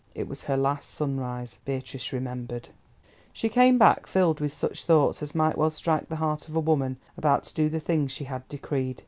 [0.15, 2.69] It was her last sunrise, Beatrice remembered.
[3.33, 6.59] She came back filled with such thoughts as might well strike the heart of a
[6.59, 8.99] woman about to do the thing she had decreed.